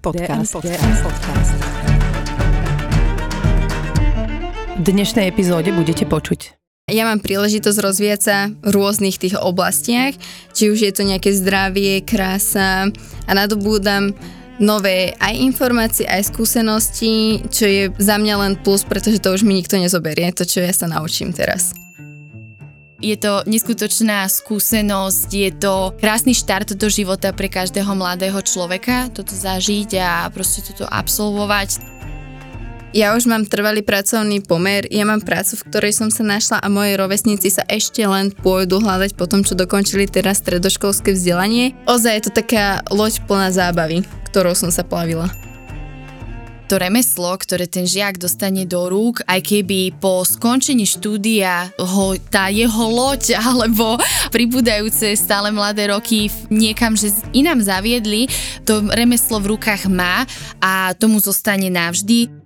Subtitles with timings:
[0.00, 0.56] Podcast.
[0.64, 1.52] DM Podcast.
[4.80, 6.56] V dnešnej epizóde budete počuť.
[6.88, 10.16] Ja mám príležitosť rozvíjať sa v rôznych tých oblastiach,
[10.56, 12.88] či už je to nejaké zdravie, krása
[13.28, 14.16] a nadobúdam
[14.56, 19.52] nové aj informácie, aj skúsenosti, čo je za mňa len plus, pretože to už mi
[19.52, 21.76] nikto nezoberie, to čo ja sa naučím teraz.
[23.00, 29.32] Je to neskutočná skúsenosť, je to krásny štart do života pre každého mladého človeka, toto
[29.32, 31.80] zažiť a proste toto absolvovať.
[32.92, 36.68] Ja už mám trvalý pracovný pomer, ja mám prácu, v ktorej som sa našla a
[36.68, 41.72] moji rovesníci sa ešte len pôjdu hľadať po tom, čo dokončili teraz stredoškolské vzdelanie.
[41.88, 45.30] Ozaj je to taká loď plná zábavy, ktorou som sa plavila
[46.70, 52.46] to remeslo, ktoré ten žiak dostane do rúk, aj keby po skončení štúdia ho, tá
[52.46, 53.98] jeho loď alebo
[54.30, 58.30] pribúdajúce stále mladé roky niekam, že inám zaviedli,
[58.62, 60.22] to remeslo v rukách má
[60.62, 62.39] a tomu zostane navždy.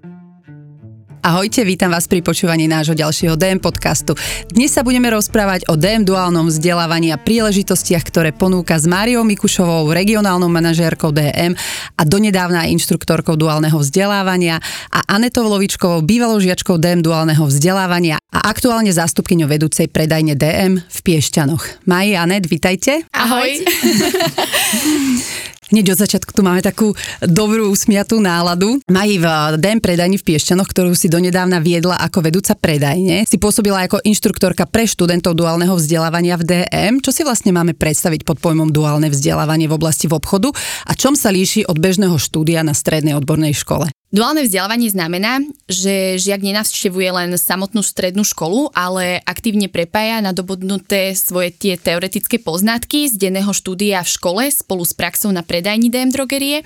[1.24, 4.12] Ahojte, vítam vás pri počúvaní nášho ďalšieho DM podcastu.
[4.52, 9.88] Dnes sa budeme rozprávať o DM duálnom vzdelávaní a príležitostiach, ktoré ponúka s Máriou Mikušovou,
[9.88, 11.56] regionálnou manažérkou DM
[11.96, 14.60] a donedávna inštruktorkou duálneho vzdelávania
[14.92, 20.98] a Anetou Lovičkovou, bývalou žiačkou DM duálneho vzdelávania a aktuálne zástupkyňou vedúcej predajne DM v
[21.08, 21.88] Piešťanoch.
[21.88, 23.00] Maji, Anet, vitajte.
[23.16, 23.48] Ahoj.
[25.72, 26.92] Hneď od začiatku tu máme takú
[27.24, 28.84] dobrú usmiatú náladu.
[28.84, 29.26] Mají v
[29.56, 33.24] DM predajni v Piešťanoch, ktorú si donedávna viedla ako vedúca predajne.
[33.24, 37.00] Si pôsobila ako inštruktorka pre študentov duálneho vzdelávania v DM.
[37.00, 40.52] Čo si vlastne máme predstaviť pod pojmom duálne vzdelávanie v oblasti v obchodu
[40.84, 43.88] a čom sa líši od bežného štúdia na strednej odbornej škole?
[44.14, 51.50] Duálne vzdelávanie znamená, že žiak nenavštevuje len samotnú strednú školu, ale aktívne prepája nadobudnuté svoje
[51.50, 56.62] tie teoretické poznatky z denného štúdia v škole spolu s praxou na predajni DM drogerie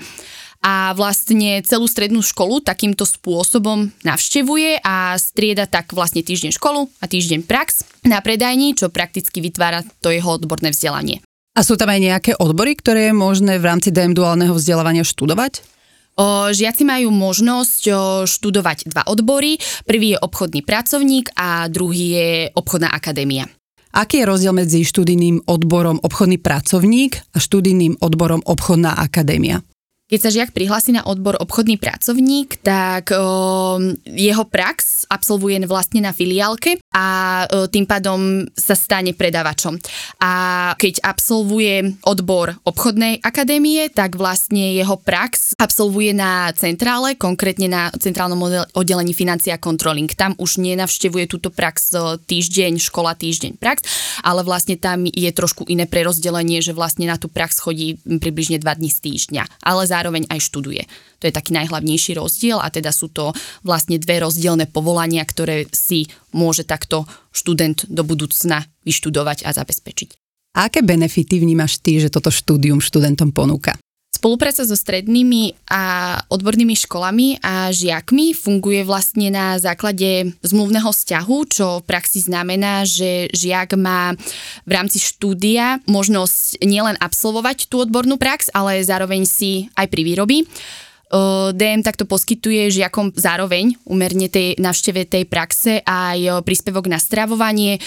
[0.61, 7.05] a vlastne celú strednú školu takýmto spôsobom navštevuje a strieda tak vlastne týždeň školu a
[7.09, 11.25] týždeň prax na predajni, čo prakticky vytvára to jeho odborné vzdelanie.
[11.57, 15.78] A sú tam aj nejaké odbory, ktoré je možné v rámci DM duálneho vzdelávania študovať?
[16.51, 17.81] Žiaci majú možnosť
[18.27, 19.55] študovať dva odbory.
[19.87, 23.47] Prvý je obchodný pracovník a druhý je obchodná akadémia.
[23.89, 29.65] Aký je rozdiel medzi študijným odborom obchodný pracovník a študijným odborom obchodná akadémia?
[30.09, 33.13] Keď sa žiak prihlási na odbor obchodný pracovník, tak
[34.09, 39.77] jeho prax absolvuje vlastne na filiálke a tým pádom sa stane predávačom.
[40.17, 40.31] A
[40.81, 48.65] keď absolvuje odbor obchodnej akadémie, tak vlastne jeho prax absolvuje na centrále, konkrétne na centrálnom
[48.73, 50.09] oddelení financia controlling.
[50.17, 51.93] Tam už nenavštevuje túto prax
[52.25, 53.85] týždeň, škola týždeň prax,
[54.25, 58.73] ale vlastne tam je trošku iné prerozdelenie, že vlastne na tú prax chodí približne dva
[58.73, 59.61] dní z týždňa.
[59.61, 60.87] Ale zároveň aj študuje.
[61.19, 63.35] To je taký najhlavnejší rozdiel a teda sú to
[63.67, 67.03] vlastne dve rozdielne povolania, ktoré si môže takto
[67.35, 70.09] študent do budúcna vyštudovať a zabezpečiť.
[70.55, 73.75] A aké benefity vnímaš ty, že toto štúdium študentom ponúka?
[74.09, 81.67] Spolupráca so strednými a odbornými školami a žiakmi funguje vlastne na základe zmluvného vzťahu, čo
[81.79, 84.17] v praxi znamená, že žiak má
[84.65, 90.43] v rámci štúdia možnosť nielen absolvovať tú odbornú prax, ale zároveň si aj pri výroby
[91.57, 97.81] DM takto poskytuje žiakom zároveň umerne tej navšteve tej praxe aj príspevok na stravovanie.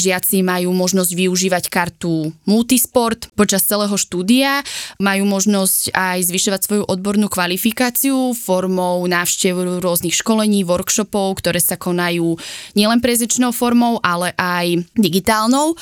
[0.00, 4.64] Žiaci majú možnosť využívať kartu Multisport počas celého štúdia,
[4.96, 12.40] majú možnosť aj zvyšovať svoju odbornú kvalifikáciu formou návštev rôznych školení, workshopov, ktoré sa konajú
[12.72, 15.76] nielen prezečnou formou, ale aj digitálnou.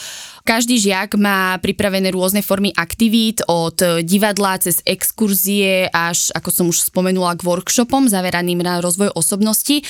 [0.45, 6.85] Každý žiak má pripravené rôzne formy aktivít od divadla cez exkurzie až, ako som už
[6.93, 9.81] spomenula, k workshopom zaveraným na rozvoj osobnosti.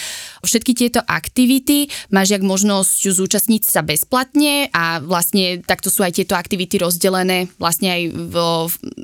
[0.46, 6.38] Všetky tieto aktivity má žiak možnosť zúčastniť sa bezplatne a vlastne takto sú aj tieto
[6.38, 8.34] aktivity rozdelené vlastne aj v,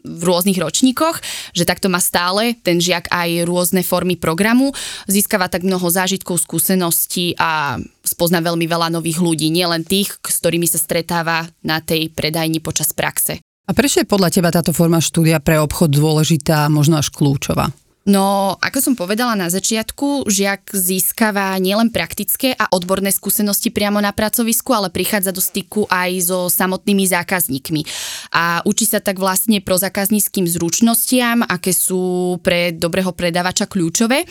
[0.07, 1.19] v rôznych ročníkoch,
[1.51, 4.71] že takto má stále ten žiak aj rôzne formy programu,
[5.11, 10.71] získava tak mnoho zážitkov, skúseností a spozná veľmi veľa nových ľudí, nielen tých, s ktorými
[10.71, 13.39] sa stretáva na tej predajni počas praxe.
[13.41, 17.71] A prečo je podľa teba táto forma štúdia pre obchod dôležitá, možno až kľúčová?
[18.09, 24.11] No, ako som povedala na začiatku, žiak získava nielen praktické a odborné skúsenosti priamo na
[24.17, 27.85] pracovisku, ale prichádza do styku aj so samotnými zákazníkmi.
[28.33, 34.25] A učí sa tak vlastne pro zákazníckým zručnostiam, aké sú pre dobrého predávača kľúčové.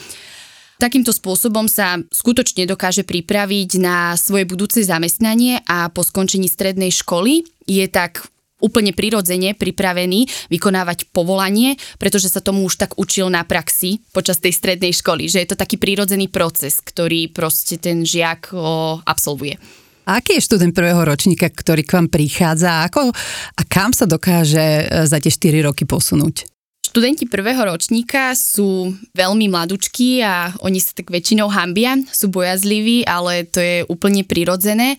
[0.80, 7.44] Takýmto spôsobom sa skutočne dokáže pripraviť na svoje budúce zamestnanie a po skončení strednej školy
[7.68, 8.24] je tak
[8.64, 14.56] úplne prirodzene pripravený vykonávať povolanie, pretože sa tomu už tak učil na praxi počas tej
[14.56, 19.60] strednej školy, že je to taký prirodzený proces, ktorý proste ten žiak o, absolvuje.
[20.08, 23.12] A aký je študent prvého ročníka, ktorý k vám prichádza ako,
[23.52, 26.48] a kam sa dokáže e, za tie 4 roky posunúť?
[26.90, 33.46] Študenti prvého ročníka sú veľmi mladúčkí a oni sa tak väčšinou hambia, sú bojazliví, ale
[33.46, 34.98] to je úplne prirodzené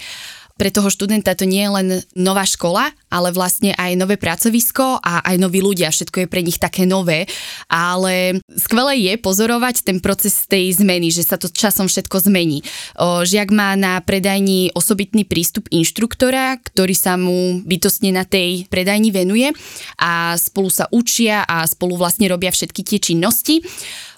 [0.58, 5.24] pre toho študenta to nie je len nová škola, ale vlastne aj nové pracovisko a
[5.26, 5.92] aj noví ľudia.
[5.92, 7.28] Všetko je pre nich také nové,
[7.68, 12.64] ale skvelé je pozorovať ten proces tej zmeny, že sa to časom všetko zmení.
[13.00, 19.50] Žiak má na predajni osobitný prístup inštruktora, ktorý sa mu bytostne na tej predajni venuje
[20.00, 23.60] a spolu sa učia a spolu vlastne robia všetky tie činnosti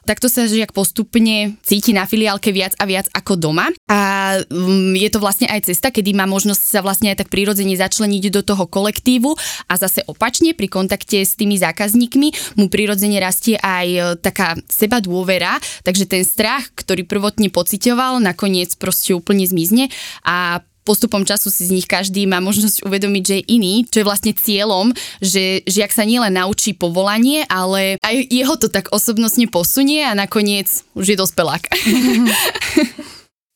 [0.04, 3.72] takto sa žiak postupne cíti na filiálke viac a viac ako doma.
[3.88, 4.00] A
[4.48, 8.24] mm, je to vlastne aj cesta, kedy má možnosť sa vlastne aj tak prirodzene začleniť
[8.32, 9.36] do toho kolektívu
[9.68, 15.00] a zase opačne pri kontakte s tými zákazníkmi mu prirodzene rastie aj e, taká seba
[15.00, 15.58] dôvera,
[15.88, 19.88] takže ten strach, ktorý prvotne pocitoval, nakoniec proste úplne zmizne
[20.26, 24.08] a postupom času si z nich každý má možnosť uvedomiť, že je iný, čo je
[24.08, 24.92] vlastne cieľom,
[25.24, 30.70] že žiak sa nielen naučí povolanie, ale aj jeho to tak osobnostne posunie a nakoniec
[30.94, 31.64] už je dospelák.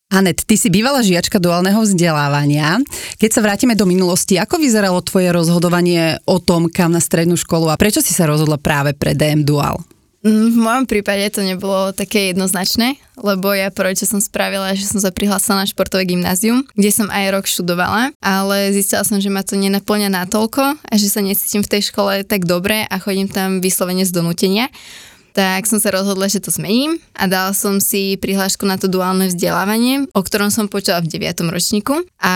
[0.08, 2.80] Anet, ty si bývala žiačka duálneho vzdelávania.
[3.20, 7.68] Keď sa vrátime do minulosti, ako vyzeralo tvoje rozhodovanie o tom, kam na strednú školu
[7.68, 9.84] a prečo si sa rozhodla práve pre DM Dual?
[10.26, 14.90] Mm, v mojom prípade to nebolo také jednoznačné, lebo ja prvé, čo som spravila, že
[14.90, 19.30] som sa prihlásila na športové gymnázium, kde som aj rok študovala, ale zistila som, že
[19.30, 23.30] ma to nenaplňa natoľko a že sa necítim v tej škole tak dobre a chodím
[23.30, 24.74] tam vyslovene z donútenia
[25.38, 29.30] tak som sa rozhodla, že to zmením a dala som si prihlášku na to duálne
[29.30, 31.46] vzdelávanie, o ktorom som počula v 9.
[31.54, 32.34] ročníku a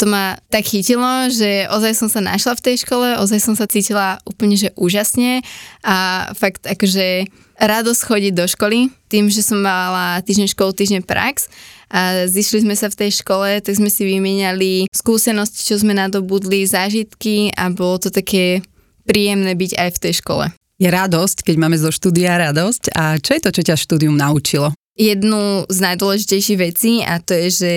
[0.00, 3.68] to ma tak chytilo, že ozaj som sa našla v tej škole, ozaj som sa
[3.68, 5.44] cítila úplne, že úžasne
[5.84, 7.28] a fakt akože
[7.60, 11.52] radosť chodiť do školy, tým, že som mala týždeň školu, týždeň prax
[11.92, 16.64] a zišli sme sa v tej škole, tak sme si vymieniali skúsenosti, čo sme nadobudli,
[16.64, 18.64] zážitky a bolo to také
[19.04, 20.48] príjemné byť aj v tej škole
[20.78, 22.94] je radosť, keď máme zo štúdia radosť.
[22.94, 24.70] A čo je to, čo ťa štúdium naučilo?
[24.98, 27.72] Jednu z najdôležitejších vecí a to je, že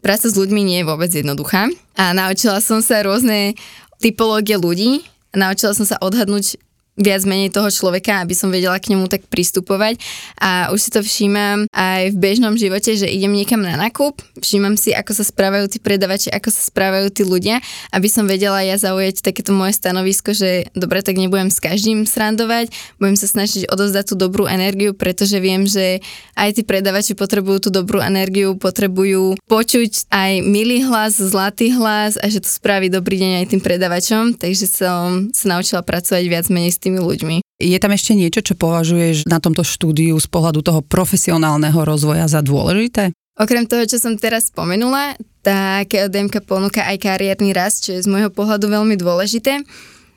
[0.00, 1.68] práca s ľuďmi nie je vôbec jednoduchá.
[1.96, 3.56] A naučila som sa rôzne
[4.00, 5.04] typológie ľudí,
[5.36, 6.56] naučila som sa odhadnúť
[7.00, 9.96] viac menej toho človeka, aby som vedela k nemu tak pristupovať.
[10.36, 14.76] A už si to všímam aj v bežnom živote, že idem niekam na nákup, všímam
[14.76, 17.64] si, ako sa správajú tí predavači, ako sa správajú tí ľudia,
[17.96, 22.68] aby som vedela ja zaujať takéto moje stanovisko, že dobre, tak nebudem s každým srandovať,
[23.00, 26.04] budem sa snažiť odozdať tú dobrú energiu, pretože viem, že
[26.36, 32.28] aj tí predavači potrebujú tú dobrú energiu, potrebujú počuť aj milý hlas, zlatý hlas a
[32.28, 36.76] že to spraví dobrý deň aj tým predavačom, takže som sa naučila pracovať viac menej
[36.76, 37.46] s tými ľuďmi.
[37.62, 42.42] Je tam ešte niečo, čo považuješ na tomto štúdiu z pohľadu toho profesionálneho rozvoja za
[42.42, 43.14] dôležité?
[43.38, 48.10] Okrem toho, čo som teraz spomenula, tak DMK ponúka aj kariérny rast, čo je z
[48.10, 49.64] môjho pohľadu veľmi dôležité.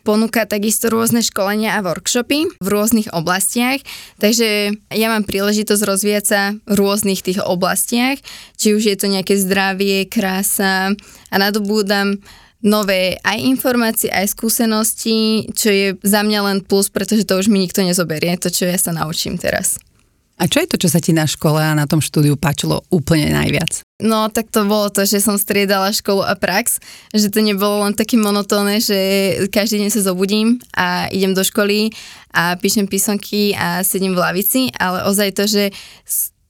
[0.06, 3.81] Ponúka takisto rôzne školenia a workshopy v rôznych oblastiach,
[4.21, 8.22] takže ja mám príležitosť rozvíjať sa v rôznych tých oblastiach,
[8.53, 10.93] či už je to nejaké zdravie, krása
[11.34, 12.22] a nadobúdam
[12.65, 17.62] nové aj informácie, aj skúsenosti, čo je za mňa len plus, pretože to už mi
[17.62, 19.77] nikto nezoberie, to čo ja sa naučím teraz.
[20.36, 23.31] A čo je to, čo sa ti na škole a na tom štúdiu páčilo úplne
[23.31, 23.88] najviac?
[24.03, 26.84] No, tak to bolo to, že som striedala školu a prax,
[27.15, 29.00] že to nebolo len také monotónne, že
[29.48, 31.95] každý deň sa zobudím a idem do školy
[32.36, 35.72] a píšem písomky a sedím v lavici, ale ozaj to, že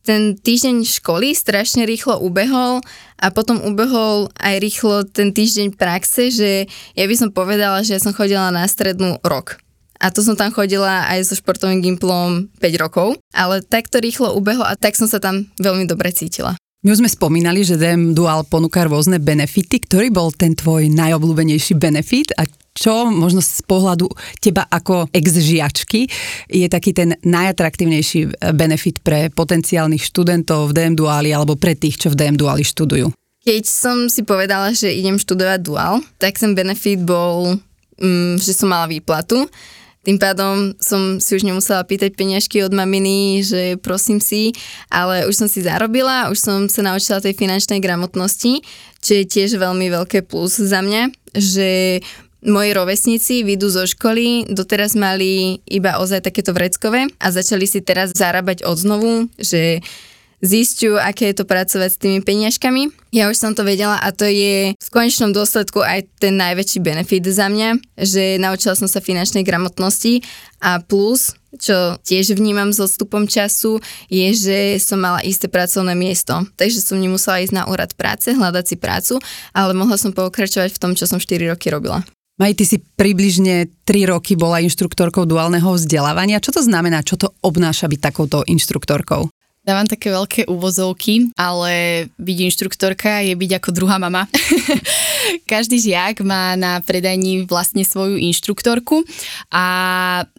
[0.02, 2.82] ten týždeň školy strašne rýchlo ubehol
[3.20, 8.02] a potom ubehol aj rýchlo ten týždeň praxe, že ja by som povedala, že ja
[8.04, 9.60] som chodila na strednú rok.
[9.96, 14.68] A to som tam chodila aj so športovým gimplom 5 rokov, ale takto rýchlo ubehlo
[14.68, 16.60] a tak som sa tam veľmi dobre cítila.
[16.86, 19.82] My už sme spomínali, že DM Dual ponúka rôzne benefity.
[19.82, 22.46] Ktorý bol ten tvoj najobľúbenejší benefit a
[22.76, 24.12] čo možno z pohľadu
[24.44, 26.12] teba ako ex-žiačky
[26.52, 32.12] je taký ten najatraktívnejší benefit pre potenciálnych študentov v DM Duali alebo pre tých, čo
[32.12, 33.16] v DM Duali študujú?
[33.48, 37.62] Keď som si povedala, že idem študovať dual, tak ten benefit bol,
[38.02, 39.48] mm, že som mala výplatu.
[40.06, 44.54] Tým pádom som si už nemusela pýtať peniažky od maminy, že prosím si,
[44.90, 48.62] ale už som si zarobila, už som sa naučila tej finančnej gramotnosti,
[49.02, 52.02] čo je tiež veľmi veľké plus za mňa, že
[52.44, 58.12] moji rovesníci vyjdú zo školy, doteraz mali iba ozaj takéto vreckové a začali si teraz
[58.12, 59.80] zarábať od znovu, že
[60.44, 62.92] zistujú, aké je to pracovať s tými peniažkami.
[63.16, 67.26] Ja už som to vedela a to je v konečnom dôsledku aj ten najväčší benefit
[67.26, 70.22] za mňa, že naučila som sa finančnej gramotnosti
[70.62, 73.80] a plus, čo tiež vnímam s odstupom času,
[74.12, 76.44] je, že som mala isté pracovné miesto.
[76.60, 79.14] Takže som nemusela ísť na úrad práce, hľadať si prácu,
[79.56, 82.04] ale mohla som pokračovať v tom, čo som 4 roky robila.
[82.36, 86.44] Maj, ty si približne 3 roky bola inštruktorkou duálneho vzdelávania.
[86.44, 87.00] Čo to znamená?
[87.00, 89.32] Čo to obnáša byť takouto inštruktorkou?
[89.66, 94.30] Dávam také veľké úvozovky, ale byť inštruktorka je byť ako druhá mama.
[95.50, 99.02] Každý žiak má na predajni vlastne svoju inštruktorku
[99.50, 99.66] a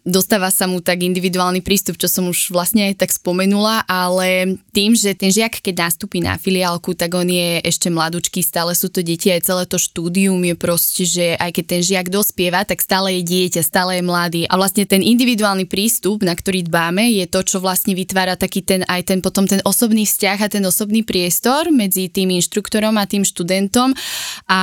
[0.07, 4.95] dostáva sa mu tak individuálny prístup, čo som už vlastne aj tak spomenula, ale tým,
[4.95, 9.03] že ten žiak, keď nastúpi na filiálku, tak on je ešte mladúčky, stále sú to
[9.03, 13.19] deti, aj celé to štúdium je proste, že aj keď ten žiak dospieva, tak stále
[13.19, 14.41] je dieťa, stále je mladý.
[14.47, 18.87] A vlastne ten individuálny prístup, na ktorý dbáme, je to, čo vlastne vytvára taký ten
[18.87, 23.09] aj ten ten potom ten osobný vzťah a ten osobný priestor medzi tým inštruktorom a
[23.09, 23.97] tým študentom.
[24.45, 24.61] A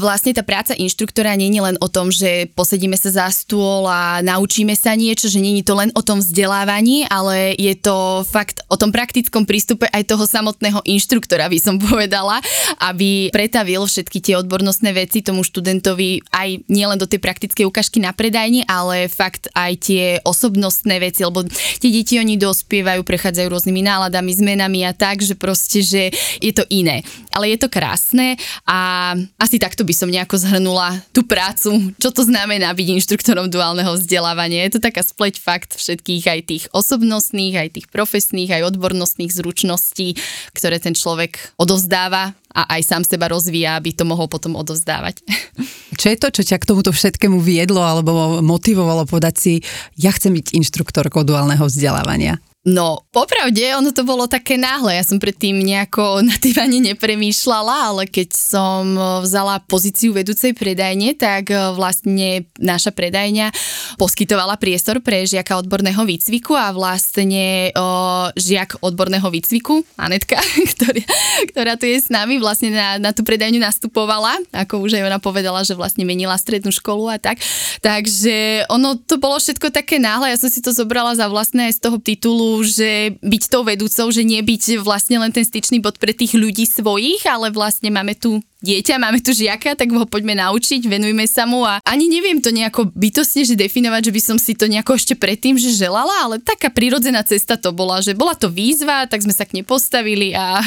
[0.00, 4.24] vlastne tá práca inštruktora nie je len o tom, že posedíme sa za stôl a
[4.24, 8.64] naučíme sa niečo, že nie je to len o tom vzdelávaní, ale je to fakt
[8.72, 12.40] o tom praktickom prístupe aj toho samotného inštruktora, by som povedala,
[12.80, 18.16] aby pretavil všetky tie odbornostné veci tomu študentovi aj nielen do tej praktickej ukážky na
[18.16, 21.44] predajni, ale fakt aj tie osobnostné veci, lebo
[21.82, 26.54] tie deti oni dospievajú, prechádzajú rôzne rôznymi náladami, zmenami a tak, že proste, že je
[26.54, 27.02] to iné.
[27.34, 29.10] Ale je to krásne a
[29.42, 34.70] asi takto by som nejako zhrnula tú prácu, čo to znamená byť inštruktorom duálneho vzdelávania.
[34.70, 40.14] Je to taká spleť fakt všetkých aj tých osobnostných, aj tých profesných, aj odbornostných zručností,
[40.54, 45.26] ktoré ten človek odovzdáva a aj sám seba rozvíja, aby to mohol potom odovzdávať.
[46.00, 49.52] Čo je to, čo ťa k tomuto všetkému viedlo alebo motivovalo povedať si,
[49.96, 52.36] ja chcem byť inštruktorkou duálneho vzdelávania?
[52.66, 54.98] No, popravde, ono to bolo také náhle.
[54.98, 61.14] Ja som predtým nejako na ani nepremýšľala, ale keď som e, vzala pozíciu vedúcej predajne,
[61.14, 63.54] tak e, vlastne naša predajňa
[64.02, 70.34] poskytovala priestor pre žiaka odborného výcviku a vlastne o, e, žiak odborného výcviku, Anetka,
[70.74, 71.06] ktorý,
[71.54, 75.22] ktorá tu je s nami, vlastne na, na tú predajňu nastupovala, ako už aj ona
[75.22, 77.38] povedala, že vlastne menila strednú školu a tak.
[77.78, 81.78] Takže ono to bolo všetko také náhle, ja som si to zobrala za vlastné z
[81.78, 86.14] toho titulu že byť tou vedúcou, že nie byť vlastne len ten styčný bod pre
[86.14, 90.88] tých ľudí svojich, ale vlastne máme tu dieťa, máme tu žiaka, tak ho poďme naučiť,
[90.88, 94.56] venujme sa mu a ani neviem to nejako bytostne, že definovať, že by som si
[94.56, 98.48] to nejako ešte predtým, že želala, ale taká prirodzená cesta to bola, že bola to
[98.48, 100.64] výzva, tak sme sa k nej postavili a,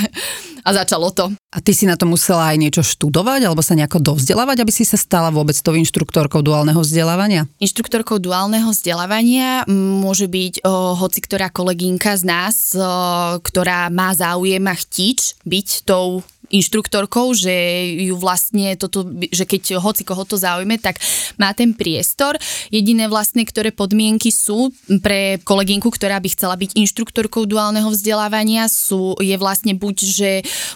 [0.67, 1.33] a začalo to.
[1.49, 4.85] A ty si na to musela aj niečo študovať alebo sa nejako dovzdelávať, aby si
[4.85, 7.49] sa stala vôbec tou inštruktorkou duálneho vzdelávania?
[7.57, 12.85] Inštruktorkou duálneho vzdelávania môže byť o, hoci ktorá kolegynka z nás, o,
[13.41, 17.53] ktorá má záujem a chtič byť tou inštruktorkou, že
[18.09, 20.97] ju vlastne toto, že keď hoci koho to zaujme, tak
[21.37, 22.35] má ten priestor.
[22.73, 29.17] Jediné vlastne, ktoré podmienky sú pre kolegynku, ktorá by chcela byť inštruktorkou duálneho vzdelávania, sú,
[29.21, 30.31] je vlastne buď, že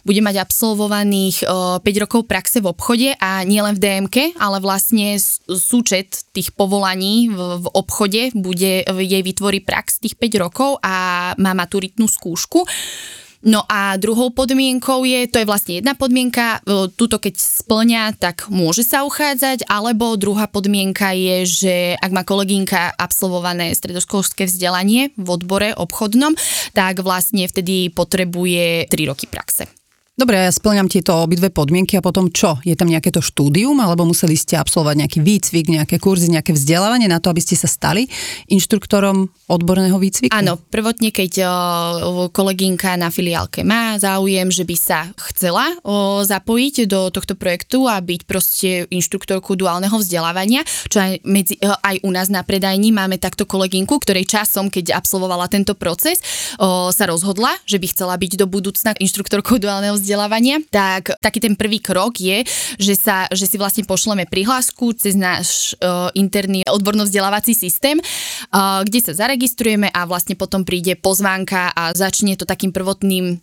[0.05, 5.17] bude mať absolvovaných 5 rokov praxe v obchode a nielen v DMK, ale vlastne
[5.49, 11.51] súčet tých povolaní v, v obchode bude, jej vytvorí prax tých 5 rokov a má
[11.57, 12.65] maturitnú skúšku.
[13.43, 16.63] No a druhou podmienkou je, to je vlastne jedna podmienka,
[16.95, 22.95] túto keď splňa, tak môže sa uchádzať, alebo druhá podmienka je, že ak má kolegynka
[22.95, 26.39] absolvované stredoškolské vzdelanie v odbore obchodnom,
[26.71, 29.67] tak vlastne vtedy potrebuje 3 roky praxe.
[30.13, 32.61] Dobre, ja splňam tieto obidve podmienky a potom čo?
[32.61, 37.09] Je tam nejaké to štúdium alebo museli ste absolvovať nejaký výcvik, nejaké kurzy, nejaké vzdelávanie
[37.09, 38.05] na to, aby ste sa stali
[38.45, 40.29] inštruktorom odborného výcviku?
[40.29, 41.49] Áno, prvotne, keď
[42.29, 45.73] kolegynka na filiálke má záujem, že by sa chcela
[46.21, 50.61] zapojiť do tohto projektu a byť proste inštruktorkou duálneho vzdelávania,
[50.93, 55.49] čo aj, medzi, aj u nás na predajni máme takto kolegynku, ktorej časom, keď absolvovala
[55.49, 56.21] tento proces,
[56.93, 60.01] sa rozhodla, že by chcela byť do budúcna inštruktorkou duálneho vzdelávania,
[60.67, 62.43] tak taký ten prvý krok je,
[62.75, 68.99] že, sa, že si vlastne pošleme prihlášku cez náš uh, interný odborno-vzdelávací systém, uh, kde
[68.99, 73.39] sa zaregistrujeme a vlastne potom príde pozvánka a začne to takým prvotným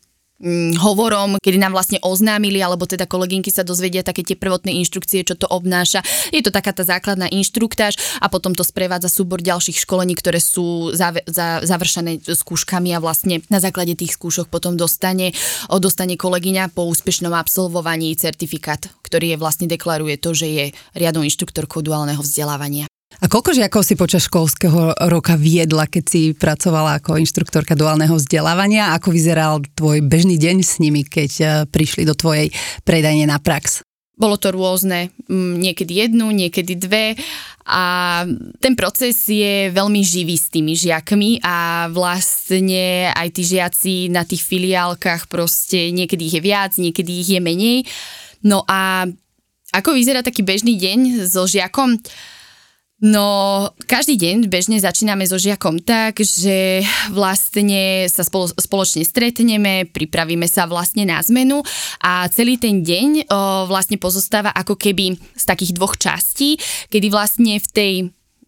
[0.80, 5.37] hovorom, kedy nám vlastne oznámili, alebo teda kolegynky sa dozvedia také tie prvotné inštrukcie, čo
[5.37, 6.00] to obnáša.
[6.32, 10.97] Je to taká tá základná inštruktáž a potom to sprevádza súbor ďalších školení, ktoré sú
[10.97, 15.37] zav- za- završené skúškami a vlastne na základe tých skúšok potom dostane,
[15.68, 20.64] dostane kolegyňa po úspešnom absolvovaní certifikát, ktorý je vlastne deklaruje to, že je
[20.97, 22.88] riadnou inštruktorkou duálneho vzdelávania.
[23.19, 28.95] A koľko žiakov si počas školského roka viedla, keď si pracovala ako inštruktorka duálneho vzdelávania?
[28.95, 32.55] Ako vyzeral tvoj bežný deň s nimi, keď eh, prišli do tvojej
[32.87, 33.83] predajne na prax?
[34.21, 37.17] Bolo to rôzne, niekedy jednu, niekedy dve
[37.64, 38.21] a
[38.61, 44.45] ten proces je veľmi živý s tými žiakmi a vlastne aj tí žiaci na tých
[44.45, 47.88] filiálkach proste niekedy ich je viac, niekedy ich je menej.
[48.45, 49.09] No a
[49.73, 51.97] ako vyzerá taký bežný deň so žiakom?
[53.00, 60.45] No, každý deň bežne začíname so žiakom tak, že vlastne sa spolo, spoločne stretneme, pripravíme
[60.45, 61.64] sa vlastne na zmenu
[62.04, 66.61] a celý ten deň o, vlastne pozostáva ako keby z takých dvoch častí,
[66.92, 67.92] kedy vlastne v tej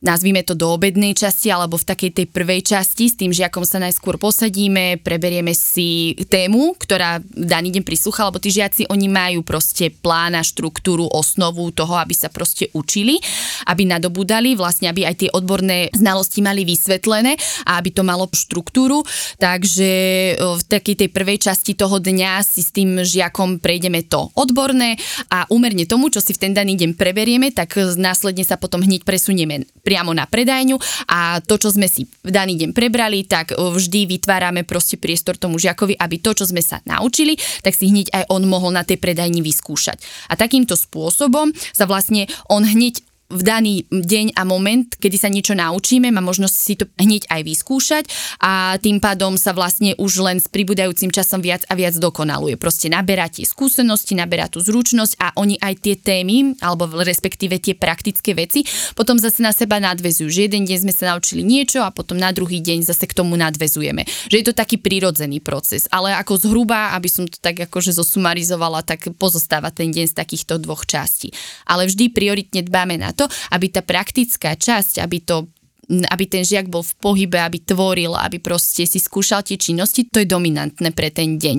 [0.02, 3.78] nazvime to do obednej časti alebo v takej tej prvej časti s tým žiakom sa
[3.78, 9.94] najskôr posadíme, preberieme si tému, ktorá daný deň prislúcha, lebo tí žiaci oni majú proste
[9.94, 13.22] plána, štruktúru, osnovu toho, aby sa proste učili,
[13.70, 19.06] aby nadobudali, vlastne aby aj tie odborné znalosti mali vysvetlené a aby to malo štruktúru.
[19.38, 19.90] Takže
[20.36, 24.98] v takej tej prvej časti toho dňa si s tým žiakom prejdeme to odborné
[25.30, 29.06] a úmerne tomu, čo si v ten daný deň preberieme, tak následne sa potom hneď
[29.06, 30.80] presunieme priamo na predajňu
[31.12, 35.60] a to, čo sme si v daný deň prebrali, tak vždy vytvárame proste priestor tomu
[35.60, 38.96] žiakovi, aby to, čo sme sa naučili, tak si hneď aj on mohol na tej
[38.96, 40.00] predajni vyskúšať.
[40.32, 45.56] A takýmto spôsobom sa vlastne on hneď v daný deň a moment, kedy sa niečo
[45.56, 48.04] naučíme, má možnosť si to hneď aj vyskúšať
[48.44, 52.60] a tým pádom sa vlastne už len s pribúdajúcim časom viac a viac dokonaluje.
[52.60, 57.72] Proste naberá tie skúsenosti, naberá tú zručnosť a oni aj tie témy, alebo respektíve tie
[57.72, 60.28] praktické veci, potom zase na seba nadvezujú.
[60.28, 63.34] Že jeden deň sme sa naučili niečo a potom na druhý deň zase k tomu
[63.40, 64.04] nadvezujeme.
[64.28, 68.84] Že je to taký prirodzený proces, ale ako zhruba, aby som to tak akože zosumarizovala,
[68.84, 71.32] tak pozostáva ten deň z takýchto dvoch častí.
[71.64, 75.46] Ale vždy prioritne dbáme na to, to, aby tá praktická časť, aby to
[75.92, 80.24] aby ten žiak bol v pohybe, aby tvoril, aby proste si skúšal tie činnosti, to
[80.24, 81.58] je dominantné pre ten deň.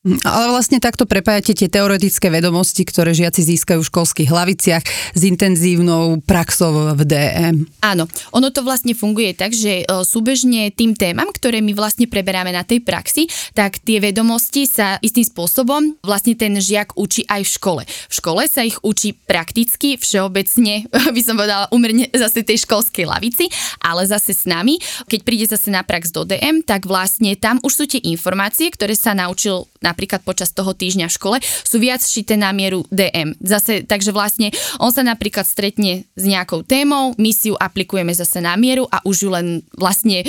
[0.00, 6.24] Ale vlastne takto prepájate tie teoretické vedomosti, ktoré žiaci získajú v školských hlaviciach s intenzívnou
[6.24, 7.68] praxou v DM.
[7.84, 12.48] Áno, ono to vlastne funguje tak, že e, súbežne tým témam, ktoré my vlastne preberáme
[12.48, 17.50] na tej praxi, tak tie vedomosti sa istým spôsobom vlastne ten žiak učí aj v
[17.60, 17.82] škole.
[17.84, 23.52] V škole sa ich učí prakticky, všeobecne, by som povedala, umerne zase tej školskej lavici,
[23.84, 24.80] ale zase s nami,
[25.12, 28.96] keď príde zase na prax do DM, tak vlastne tam už sú tie informácie, ktoré
[28.96, 33.36] sa naučil na napríklad počas toho týždňa v škole, sú viac šité na mieru DM.
[33.40, 38.40] Zase, takže vlastne on sa napríklad stretne s nejakou témou, my si ju aplikujeme zase
[38.44, 40.24] na mieru a už ju len vlastne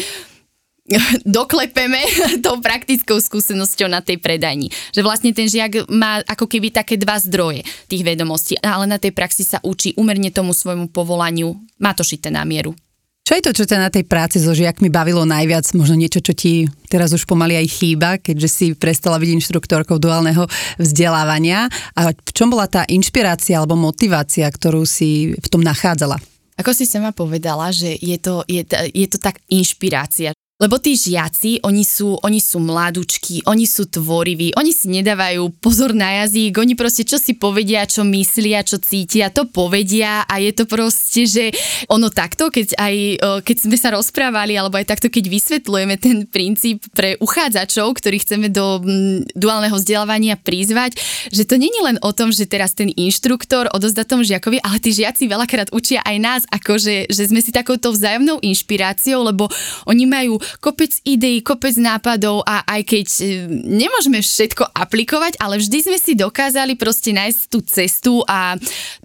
[1.28, 2.02] doklepeme
[2.46, 4.72] tou praktickou skúsenosťou na tej predajni.
[4.96, 9.14] Že vlastne ten žiak má ako keby také dva zdroje tých vedomostí, ale na tej
[9.16, 12.76] praxi sa učí umerne tomu svojmu povolaniu, má to šité na mieru.
[13.22, 15.64] Čo je to, čo ťa na tej práci so žiakmi bavilo najviac?
[15.78, 20.50] Možno niečo, čo ti teraz už pomaly aj chýba, keďže si prestala byť inštruktorkou duálneho
[20.82, 21.70] vzdelávania.
[21.96, 26.18] A v čom bola tá inšpirácia alebo motivácia, ktorú si v tom nachádzala?
[26.60, 31.66] Ako si sama povedala, že je to, je, je to tak inšpirácia, lebo tí žiaci,
[31.66, 36.78] oni sú, oni sú mladúčky, oni sú tvoriví, oni si nedávajú pozor na jazyk, oni
[36.78, 41.46] proste čo si povedia, čo myslia, čo cítia, to povedia a je to proste, že
[41.90, 42.96] ono takto, keď aj
[43.42, 48.48] keď sme sa rozprávali, alebo aj takto, keď vysvetľujeme ten princíp pre uchádzačov, ktorých chceme
[48.54, 48.78] do
[49.34, 51.02] duálneho vzdelávania prizvať,
[51.34, 54.94] že to není len o tom, že teraz ten inštruktor odozdá tomu žiakovi, ale tí
[54.94, 59.50] žiaci veľakrát učia aj nás, akože, že sme si takouto vzájomnou inšpiráciou, lebo
[59.90, 63.24] oni majú kopec ideí, kopec nápadov a aj keď e,
[63.64, 68.58] nemôžeme všetko aplikovať, ale vždy sme si dokázali proste nájsť tú cestu a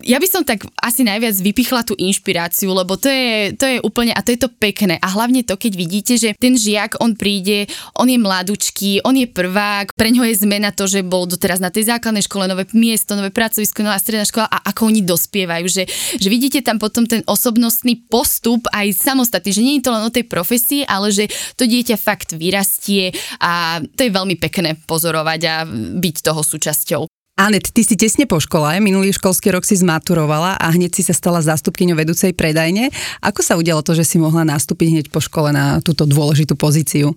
[0.02, 4.10] ja by som tak asi najviac vypichla tú inšpiráciu, lebo to je, to je úplne,
[4.16, 4.98] a to je to pekné.
[4.98, 9.28] A hlavne to, keď vidíte, že ten žiak, on príde, on je mladúčky, on je
[9.28, 13.14] prvák, pre ňo je zmena to, že bol doteraz na tej základnej škole, nové miesto,
[13.14, 15.84] nové pracovisko, nová stredná škola a ako oni dospievajú, že,
[16.16, 20.12] že vidíte tam potom ten osobnostný postup aj samostatný, že nie je to len o
[20.12, 25.54] tej profesii, ale že to dieťa fakt vyrastie a to je veľmi pekné pozorovať a
[25.96, 27.02] byť toho súčasťou.
[27.36, 31.12] Anet, ty si tesne po škole, minulý školský rok si zmaturovala a hneď si sa
[31.12, 32.88] stala zástupkyňou vedúcej predajne.
[33.20, 37.12] Ako sa udialo to, že si mohla nastúpiť hneď po škole na túto dôležitú pozíciu?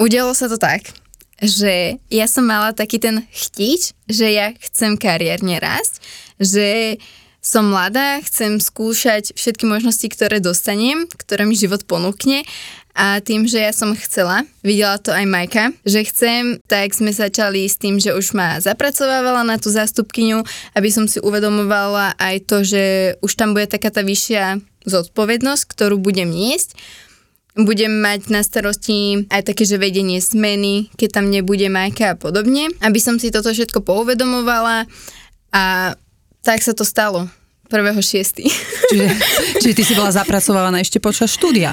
[0.00, 0.88] Udialo sa to tak,
[1.36, 6.00] že ja som mala taký ten chtič, že ja chcem kariérne rásť,
[6.40, 6.96] že
[7.40, 12.44] som mladá, chcem skúšať všetky možnosti, ktoré dostanem, ktoré mi život ponúkne
[12.94, 17.62] A tým, že ja som chcela, videla to aj Majka, že chcem, tak sme začali
[17.64, 20.42] s tým, že už ma zapracovávala na tú zástupkyňu,
[20.74, 24.58] aby som si uvedomovala aj to, že už tam bude taká tá vyššia
[24.90, 26.74] zodpovednosť, ktorú budem niesť.
[27.54, 32.74] Budem mať na starosti aj také, že vedenie zmeny, keď tam nebude Majka a podobne,
[32.82, 34.86] aby som si toto všetko pouvedomovala
[35.54, 35.94] a
[36.42, 37.30] tak sa to stalo.
[37.70, 38.50] 1.6.
[38.90, 39.06] Čiže,
[39.62, 41.70] čiže ty si bola zapracovávaná ešte počas štúdia.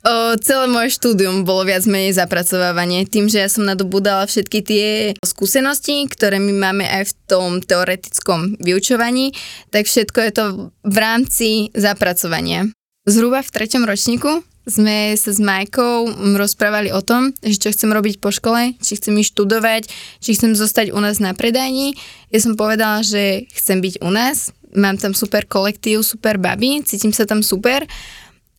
[0.00, 3.04] O, celé moje štúdium bolo viac menej zapracovávanie.
[3.04, 4.86] Tým, že ja som nadobudala všetky tie
[5.20, 9.36] skúsenosti, ktoré my máme aj v tom teoretickom vyučovaní,
[9.68, 10.44] tak všetko je to
[10.88, 12.72] v rámci zapracovania.
[13.04, 18.24] Zhruba v treťom ročníku sme sa s Majkou rozprávali o tom, že čo chcem robiť
[18.24, 19.82] po škole, či chcem ísť študovať,
[20.24, 21.92] či chcem zostať u nás na predajni.
[22.32, 27.12] Ja som povedala, že chcem byť u nás, mám tam super kolektív, super baby, cítim
[27.12, 27.84] sa tam super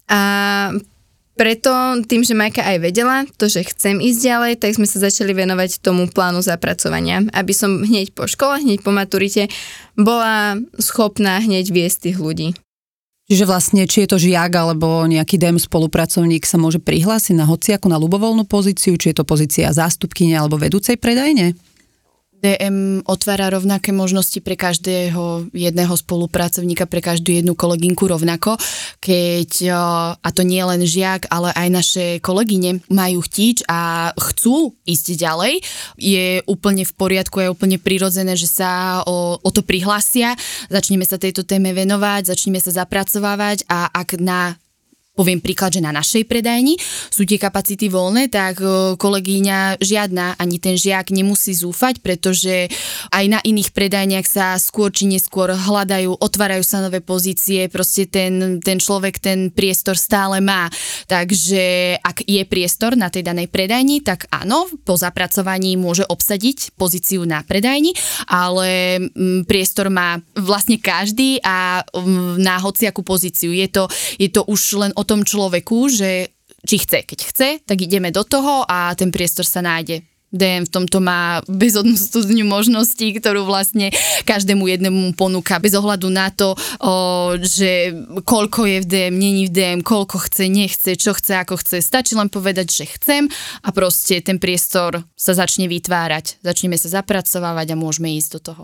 [0.06, 0.22] a
[1.36, 1.72] preto
[2.06, 5.80] tým, že Majka aj vedela to, že chcem ísť ďalej, tak sme sa začali venovať
[5.80, 9.48] tomu plánu zapracovania, aby som hneď po škole, hneď po maturite
[9.96, 12.50] bola schopná hneď viesť tých ľudí.
[13.32, 17.88] Čiže vlastne, či je to žiak alebo nejaký DM spolupracovník sa môže prihlásiť na hociaku
[17.88, 21.56] na ľubovoľnú pozíciu, či je to pozícia zástupkyne alebo vedúcej predajne?
[22.42, 28.58] DM otvára rovnaké možnosti pre každého jedného spolupracovníka, pre každú jednu kolegynku rovnako,
[28.98, 29.70] keď,
[30.18, 35.54] a to nie len žiak, ale aj naše kolegyne majú chtič a chcú ísť ďalej,
[36.02, 40.34] je úplne v poriadku, je úplne prirodzené, že sa o, o to prihlásia,
[40.74, 44.58] začneme sa tejto téme venovať, začneme sa zapracovávať a ak na
[45.12, 46.80] poviem príklad, že na našej predajni
[47.12, 52.72] sú tie kapacity voľné, tak e, kolegyňa žiadna, ani ten žiak nemusí zúfať, pretože
[53.12, 58.64] aj na iných predajniach sa skôr či neskôr hľadajú, otvárajú sa nové pozície, proste ten,
[58.64, 60.72] ten človek ten priestor stále má.
[61.12, 67.28] Takže ak je priestor na tej danej predajni, tak áno, po zapracovaní môže obsadiť pozíciu
[67.28, 67.92] na predajni,
[68.32, 68.96] ale
[69.44, 71.84] priestor má vlastne každý a
[72.40, 73.52] na hociakú pozíciu.
[73.52, 76.34] Je to, je to už len tom človeku, že
[76.66, 77.06] či chce.
[77.06, 80.06] Keď chce, tak ideme do toho a ten priestor sa nájde.
[80.32, 83.92] DM v tomto má bezodnú studňu možností, ktorú vlastne
[84.24, 87.92] každému jednému ponúka bez ohľadu na to, o, že
[88.24, 91.84] koľko je v DM, není v DM, koľko chce, nechce, čo chce, ako chce.
[91.84, 93.28] Stačí len povedať, že chcem
[93.60, 96.40] a proste ten priestor sa začne vytvárať.
[96.40, 98.64] Začneme sa zapracovávať a môžeme ísť do toho.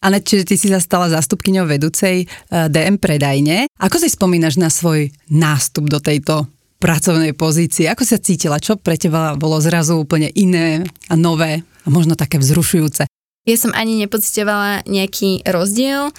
[0.00, 2.28] Anet, čiže ty si sa stala zástupkyňou vedúcej eh,
[2.72, 3.68] DM predajne.
[3.76, 6.48] Ako si spomínaš na svoj nástup do tejto
[6.80, 7.84] pracovnej pozície?
[7.84, 8.56] Ako sa cítila?
[8.56, 13.04] Čo pre teba bolo zrazu úplne iné a nové a možno také vzrušujúce?
[13.44, 16.16] Ja som ani nepocitovala nejaký rozdiel.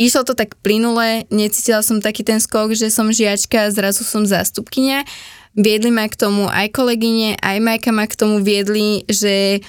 [0.00, 4.24] Išlo to tak plynule, necítila som taký ten skok, že som žiačka a zrazu som
[4.24, 5.04] zástupkynia.
[5.52, 9.60] Viedli ma k tomu aj kolegyne, aj Majka ma k tomu viedli, že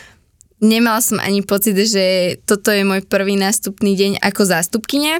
[0.63, 5.19] nemala som ani pocit, že toto je môj prvý nástupný deň ako zástupkynia.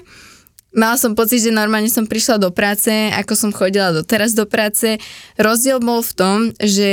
[0.73, 4.97] Mala som pocit, že normálne som prišla do práce, ako som chodila doteraz do práce.
[5.37, 6.91] Rozdiel bol v tom, že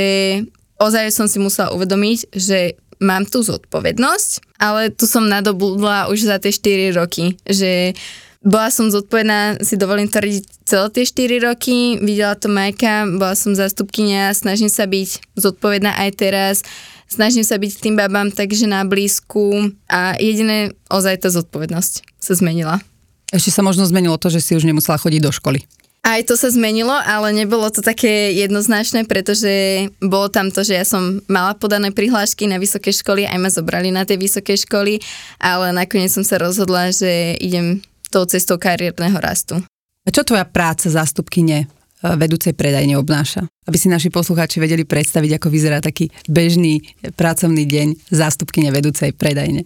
[0.77, 6.37] ozaj som si musela uvedomiť, že mám tú zodpovednosť, ale tu som nadobudla už za
[6.37, 7.97] tie 4 roky, že
[8.41, 13.57] bola som zodpovedná, si dovolím tvrdiť, celé tie 4 roky, videla to Majka, bola som
[13.57, 16.55] zástupkynia, snažím sa byť zodpovedná aj teraz
[17.11, 22.79] snažím sa byť tým babám takže na blízku a jediné ozaj tá zodpovednosť sa zmenila.
[23.35, 25.63] Ešte sa možno zmenilo to, že si už nemusela chodiť do školy.
[26.01, 30.81] Aj to sa zmenilo, ale nebolo to také jednoznačné, pretože bolo tam to, že ja
[30.81, 34.97] som mala podané prihlášky na vysoké školy, aj ma zobrali na tie vysoké školy,
[35.37, 39.61] ale nakoniec som sa rozhodla, že idem tou cestou kariérneho rastu.
[40.01, 41.69] A čo tvoja práca zástupkyne
[42.03, 43.45] vedúcej predajne obnáša.
[43.69, 46.81] Aby si naši poslucháči vedeli predstaviť, ako vyzerá taký bežný
[47.13, 49.65] pracovný deň zástupkyne vedúcej predajne.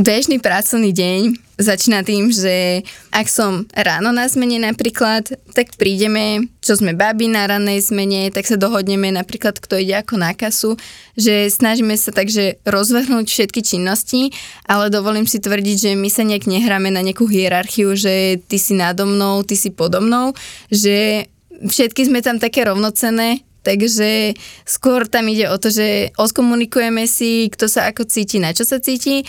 [0.00, 1.20] Bežný pracovný deň
[1.60, 7.44] začína tým, že ak som ráno na zmene napríklad, tak prídeme, čo sme babi na
[7.44, 10.80] rannej zmene, tak sa dohodneme napríklad, kto ide ako na kasu,
[11.20, 14.32] že snažíme sa takže rozvrhnúť všetky činnosti,
[14.64, 18.72] ale dovolím si tvrdiť, že my sa nejak nehráme na nejakú hierarchiu, že ty si
[18.72, 20.32] nado mnou, ty si podo mnou,
[20.72, 21.28] že
[21.60, 27.68] všetky sme tam také rovnocené, Takže skôr tam ide o to, že oskomunikujeme si, kto
[27.68, 29.20] sa ako cíti, na čo sa cíti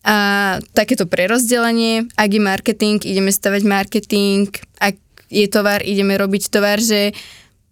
[0.00, 0.16] a
[0.72, 4.48] takéto prerozdelenie, ak je marketing, ideme stavať marketing,
[4.80, 4.96] ak
[5.28, 7.12] je tovar, ideme robiť tovar, že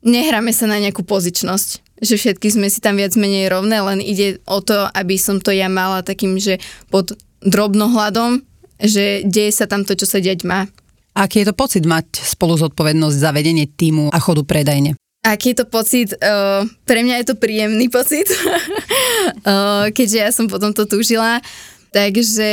[0.05, 1.69] nehráme sa na nejakú pozičnosť,
[2.05, 5.51] že všetky sme si tam viac menej rovné, len ide o to, aby som to
[5.51, 6.63] ja mala takým, že
[6.93, 8.45] pod drobnohľadom,
[8.79, 10.71] že deje sa tam to, čo sa deť má.
[11.19, 14.95] Aký je to pocit mať spolu zodpovednosť za vedenie týmu a chodu predajne?
[15.27, 16.15] Aký je to pocit?
[16.23, 21.43] Uh, pre mňa je to príjemný pocit, uh, keďže ja som potom to túžila.
[21.89, 22.51] Takže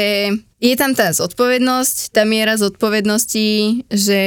[0.64, 4.22] je tam tá zodpovednosť, tá miera zodpovednosti, že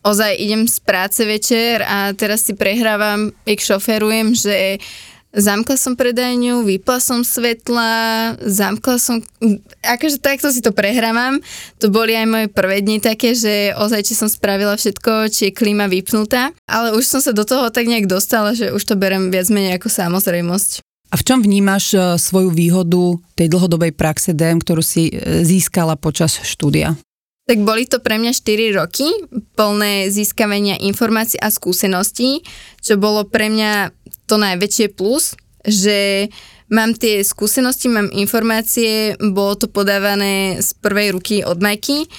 [0.00, 4.80] ozaj idem z práce večer a teraz si prehrávam, jak šoferujem, že
[5.36, 9.20] zamkla som predajňu, vypla som svetla, zamkla som,
[9.84, 11.44] akože takto si to prehrávam.
[11.84, 15.56] To boli aj moje prvé dni také, že ozaj, či som spravila všetko, či je
[15.56, 19.28] klíma vypnutá, ale už som sa do toho tak nejak dostala, že už to berem
[19.28, 20.85] viac menej ako samozrejmosť.
[21.10, 25.94] A v čom vnímaš e, svoju výhodu tej dlhodobej praxe DM, ktorú si e, získala
[25.94, 26.98] počas štúdia?
[27.46, 29.06] Tak boli to pre mňa 4 roky
[29.54, 32.42] plné získavania informácií a skúseností,
[32.82, 33.94] čo bolo pre mňa
[34.26, 36.26] to najväčšie plus, že
[36.66, 42.10] mám tie skúsenosti, mám informácie, bolo to podávané z prvej ruky od Majky,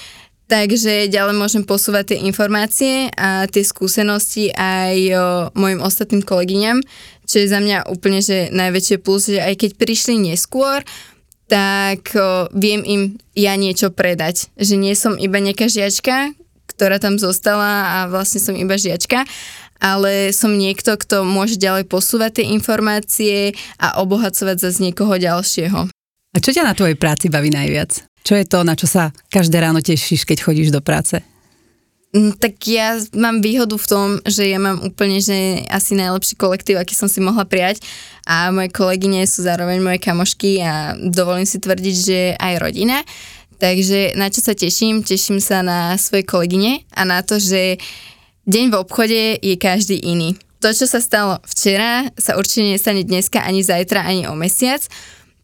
[0.48, 5.20] takže ďalej môžem posúvať tie informácie a tie skúsenosti aj o,
[5.52, 6.80] mojim ostatným kolegyňam,
[7.28, 10.80] čo je za mňa úplne že najväčšie plus, že aj keď prišli neskôr,
[11.48, 13.02] tak o, viem im
[13.36, 14.48] ja niečo predať.
[14.56, 16.32] Že nie som iba nejaká žiačka,
[16.72, 19.28] ktorá tam zostala a vlastne som iba žiačka,
[19.80, 25.88] ale som niekto, kto môže ďalej posúvať tie informácie a obohacovať z niekoho ďalšieho.
[26.32, 28.04] A čo ťa na tvojej práci baví najviac?
[28.22, 31.24] Čo je to, na čo sa každé ráno tešíš, keď chodíš do práce?
[32.08, 36.80] Mm, tak ja mám výhodu v tom, že ja mám úplne že asi najlepší kolektív,
[36.80, 37.84] aký som si mohla prijať
[38.24, 43.04] a moje kolegyne sú zároveň moje kamošky a dovolím si tvrdiť, že aj rodina.
[43.60, 45.04] Takže na čo sa teším?
[45.04, 47.76] Teším sa na svoje kolegyne a na to, že
[48.48, 50.32] deň v obchode je každý iný.
[50.64, 54.80] To, čo sa stalo včera, sa určite nestane dneska, ani zajtra, ani o mesiac.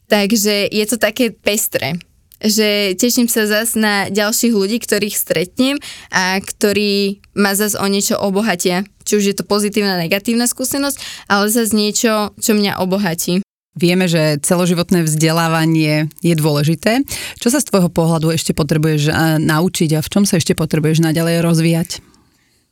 [0.09, 2.01] Takže je to také pestré
[2.45, 5.81] že teším sa zas na ďalších ľudí, ktorých stretnem
[6.13, 8.85] a ktorí ma zas o niečo obohatia.
[9.09, 13.41] Či už je to pozitívna, negatívna skúsenosť, ale zas niečo, čo mňa obohatí.
[13.75, 17.03] Vieme, že celoživotné vzdelávanie je dôležité.
[17.43, 21.03] Čo sa z tvojho pohľadu ešte potrebuješ eh, naučiť a v čom sa ešte potrebuješ
[21.03, 21.91] naďalej rozvíjať?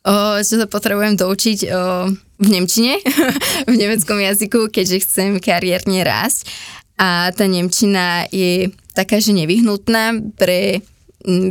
[0.03, 2.99] O, čo sa potrebujem doučiť o, v Nemčine,
[3.71, 6.51] v nemeckom jazyku, keďže chcem kariérne rásť.
[6.97, 10.85] A tá Nemčina je taká, že nevyhnutná pre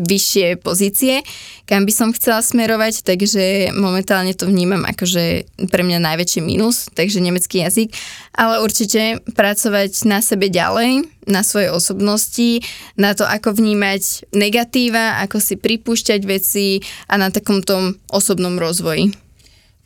[0.04, 1.24] vyššie pozície,
[1.64, 5.24] kam by som chcela smerovať, takže momentálne to vnímam ako, že
[5.72, 7.88] pre mňa najväčší minus, takže nemecký jazyk,
[8.36, 12.60] ale určite pracovať na sebe ďalej, na svojej osobnosti,
[13.00, 19.08] na to, ako vnímať negatíva, ako si pripúšťať veci a na takom tom osobnom rozvoji.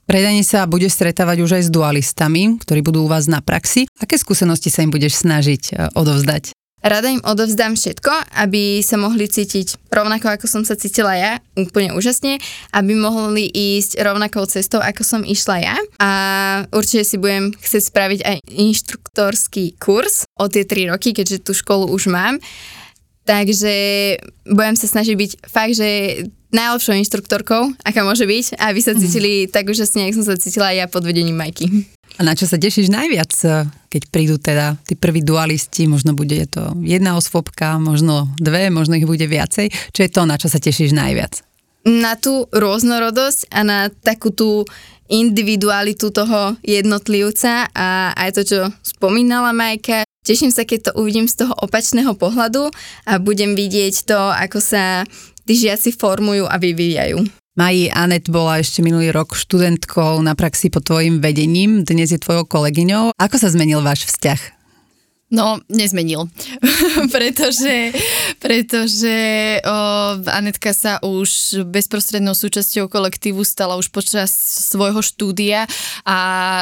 [0.07, 3.90] Predanie sa bude stretávať už aj s dualistami, ktorí budú u vás na praxi.
[3.99, 6.55] Aké skúsenosti sa im budeš snažiť e, odovzdať?
[6.87, 11.90] Rada im odovzdám všetko, aby sa mohli cítiť rovnako, ako som sa cítila ja, úplne
[11.90, 12.38] úžasne,
[12.71, 15.77] aby mohli ísť rovnakou cestou, ako som išla ja.
[15.99, 16.11] A
[16.71, 21.90] určite si budem chcieť spraviť aj inštruktorský kurz o tie 3 roky, keďže tú školu
[21.90, 22.38] už mám.
[23.27, 23.75] Takže
[24.47, 25.89] budem sa snažiť byť fakt, že
[26.55, 30.87] najlepšou inštruktorkou, aká môže byť, aby sa cítili tak úžasne, ako som sa cítila ja
[30.87, 31.69] pod vedením Majky.
[32.17, 33.29] A na čo sa tešíš najviac,
[33.93, 39.05] keď prídu teda tí prví dualisti, možno bude to jedna osvobka, možno dve, možno ich
[39.05, 39.69] bude viacej.
[39.93, 41.45] Čo je to, na čo sa tešíš najviac?
[41.85, 44.65] Na tú rôznorodosť a na takú tú
[45.07, 50.07] individualitu toho jednotlivca a aj to, čo spomínala Majka.
[50.27, 52.75] Teším sa, keď to uvidím z toho opačného pohľadu
[53.07, 55.07] a budem vidieť to, ako sa
[55.47, 57.23] tí žiaci formujú a vyvíjajú.
[57.55, 62.43] Maji Anet bola ešte minulý rok študentkou na praxi pod tvojim vedením, dnes je tvojou
[62.43, 63.15] kolegyňou.
[63.17, 64.56] Ako sa zmenil váš vzťah?
[65.27, 66.31] No, nezmenil.
[67.15, 67.91] pretože
[68.39, 69.17] pretože
[69.67, 69.77] o,
[70.31, 74.31] Anetka sa už bezprostrednou súčasťou kolektívu stala už počas
[74.71, 75.67] svojho štúdia
[76.07, 76.17] a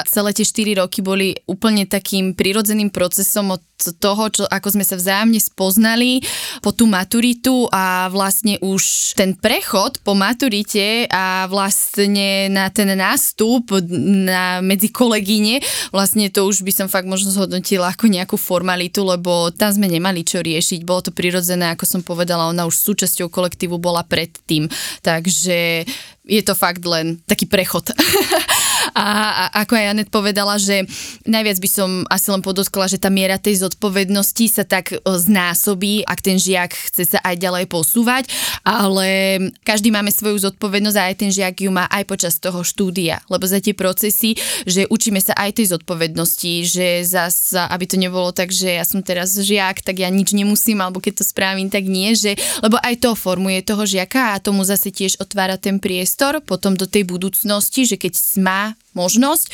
[0.09, 4.97] celé tie 4 roky boli úplne takým prirodzeným procesom od toho, čo, ako sme sa
[4.97, 6.25] vzájomne spoznali
[6.64, 13.68] po tú maturitu a vlastne už ten prechod po maturite a vlastne na ten nástup
[13.90, 15.61] na, medzi kolegyne,
[15.92, 20.25] vlastne to už by som fakt možno zhodnotila ako nejakú formalitu, lebo tam sme nemali
[20.25, 24.70] čo riešiť, bolo to prirodzené, ako som povedala, ona už súčasťou kolektívu bola predtým,
[25.03, 25.85] takže
[26.25, 27.92] je to fakt len taký prechod.
[28.94, 29.07] a,
[29.50, 30.87] a ako aj Janet povedala, že
[31.26, 36.22] najviac by som asi len podotkla, že tá miera tej zodpovednosti sa tak znásobí, ak
[36.22, 38.30] ten žiak chce sa aj ďalej posúvať,
[38.62, 43.18] ale každý máme svoju zodpovednosť a aj ten žiak ju má aj počas toho štúdia,
[43.26, 48.30] lebo za tie procesy, že učíme sa aj tej zodpovednosti, že zas, aby to nebolo
[48.30, 51.90] tak, že ja som teraz žiak, tak ja nič nemusím, alebo keď to spravím, tak
[51.90, 56.38] nie, že, lebo aj to formuje toho žiaka a tomu zase tiež otvára ten priestor
[56.38, 59.46] potom do tej budúcnosti, že keď má možnosť,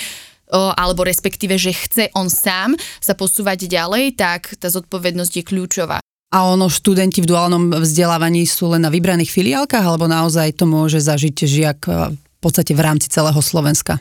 [0.53, 5.99] alebo respektíve, že chce on sám sa posúvať ďalej, tak tá zodpovednosť je kľúčová.
[6.31, 11.03] A ono, študenti v duálnom vzdelávaní sú len na vybraných filiálkach, alebo naozaj to môže
[11.03, 13.99] zažiť žiak v podstate v rámci celého Slovenska?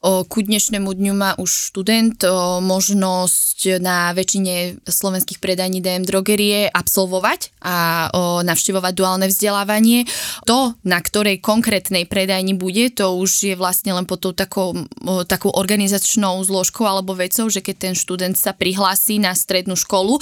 [0.00, 2.24] Ku dnešnému dňu má už študent
[2.64, 8.08] možnosť na väčšine slovenských predajní DM drogerie absolvovať a
[8.40, 10.08] navštevovať duálne vzdelávanie.
[10.48, 14.72] To, na ktorej konkrétnej predajni bude, to už je vlastne len pod tou takou,
[15.28, 20.16] takou organizačnou zložkou alebo vecou, že keď ten študent sa prihlási na strednú školu,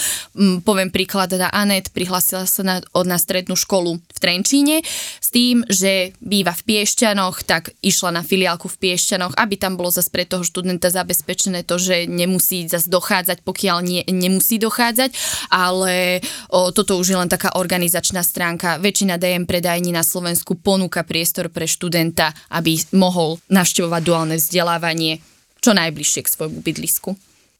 [0.66, 4.76] poviem príklad na Anet, prihlásila sa na, na strednú školu v Trenčíne
[5.22, 9.94] s tým, že býva v Piešťanoch, tak išla na filiálku v Piešťanoch, aby tam bolo
[9.94, 15.14] zase pre toho študenta zabezpečené to, že nemusí zase dochádzať, pokiaľ nie, nemusí dochádzať,
[15.54, 16.18] ale
[16.50, 18.82] o, toto už je len taká organizačná stránka.
[18.82, 25.22] Väčšina DM predajní na Slovensku ponúka priestor pre študenta, aby mohol navštevovať duálne vzdelávanie
[25.62, 27.14] čo najbližšie k svojmu bydlisku.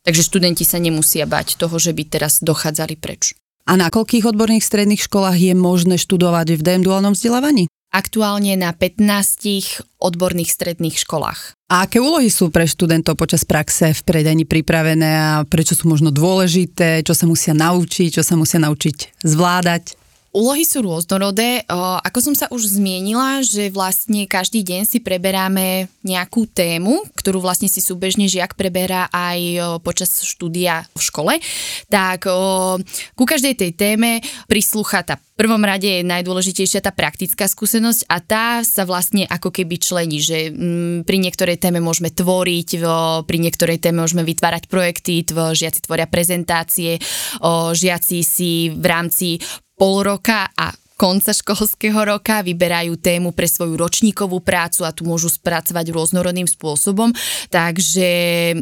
[0.07, 3.37] Takže študenti sa nemusia bať toho, že by teraz dochádzali preč.
[3.69, 7.69] A na koľkých odborných stredných školách je možné študovať v DM duálnom vzdelávaní?
[7.89, 11.57] aktuálne na 15 odborných stredných školách.
[11.73, 16.13] A aké úlohy sú pre študentov počas praxe v predajni pripravené a prečo sú možno
[16.13, 19.97] dôležité, čo sa musia naučiť, čo sa musia naučiť zvládať?
[20.29, 21.65] Úlohy sú rôznorodé.
[22.05, 27.67] Ako som sa už zmienila, že vlastne každý deň si preberáme nejakú tému, ktorú vlastne
[27.67, 31.35] si súbežne žiak preberá aj počas štúdia v škole,
[31.89, 32.29] tak
[33.17, 38.47] ku každej tej téme prislúcha tá prvom rade je najdôležitejšia tá praktická skúsenosť a tá
[38.67, 42.83] sa vlastne ako keby člení, že mm, pri niektorej téme môžeme tvoriť,
[43.23, 46.99] pri niektorej téme môžeme vytvárať projekty, žiaci tvoria prezentácie,
[47.71, 49.39] žiaci si v rámci
[49.79, 55.31] pol roka a konca školského roka, vyberajú tému pre svoju ročníkovú prácu a tu môžu
[55.31, 57.15] spracovať rôznorodným spôsobom.
[57.55, 58.11] Takže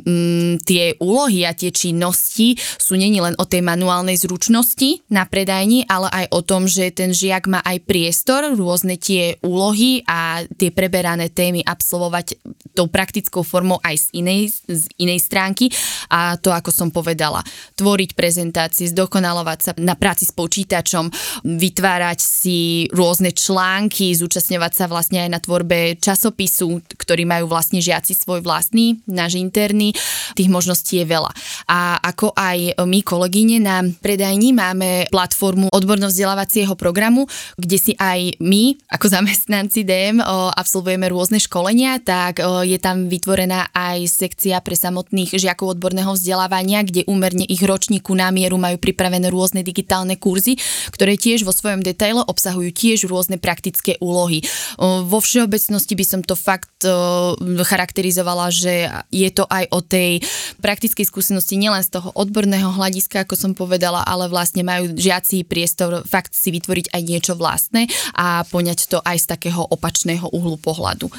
[0.04, 5.88] mm, tie úlohy a tie činnosti sú není len o tej manuálnej zručnosti na predajni,
[5.88, 10.68] ale aj o tom, že ten žiak má aj priestor, rôzne tie úlohy a tie
[10.68, 12.36] preberané témy absolvovať
[12.76, 15.72] tou praktickou formou aj z inej, z inej stránky
[16.12, 17.40] a to, ako som povedala,
[17.80, 21.08] tvoriť prezentácie, zdokonalovať sa na práci s počítačom,
[21.48, 28.18] vytvárať si rôzne články, zúčastňovať sa vlastne aj na tvorbe časopisu, ktorý majú vlastne žiaci
[28.18, 29.94] svoj vlastný, náš interný.
[30.34, 31.30] Tých možností je veľa.
[31.70, 38.74] A ako aj my kolegyne na predajni máme platformu odborno-vzdelávacieho programu, kde si aj my,
[38.90, 40.18] ako zamestnanci DM,
[40.52, 47.06] absolvujeme rôzne školenia, tak je tam vytvorená aj sekcia pre samotných žiakov odborného vzdelávania, kde
[47.06, 50.58] úmerne ich ročníku na mieru majú pripravené rôzne digitálne kurzy,
[50.90, 54.40] ktoré tiež vo svojom detailu dielo obsahujú tiež rôzne praktické úlohy.
[54.80, 56.80] Vo všeobecnosti by som to fakt
[57.44, 60.24] charakterizovala, že je to aj o tej
[60.64, 66.08] praktickej skúsenosti nielen z toho odborného hľadiska, ako som povedala, ale vlastne majú žiaci priestor
[66.08, 67.84] fakt si vytvoriť aj niečo vlastné
[68.16, 71.12] a poňať to aj z takého opačného uhlu pohľadu.